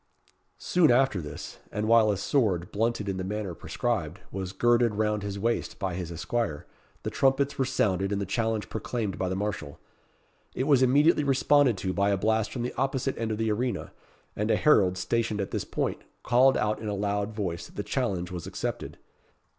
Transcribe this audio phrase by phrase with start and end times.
[0.57, 5.21] Soon after this, and while a sword, blunted in the manner prescribed, was girded round
[5.21, 6.65] his waist by his esquire,
[7.03, 9.79] the trumpets were sounded, and the challenge proclaimed by the marshal.
[10.55, 13.91] It was immediately responded to by a blast from the opposite end of the arena,
[14.35, 17.83] and a herald, stationed at this point, called out in a loud voice that the
[17.83, 18.97] challenge was accepted.